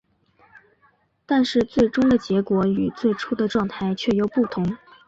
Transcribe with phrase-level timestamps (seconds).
[1.27, 4.79] 但是最终的结果与最初的状态却又不同。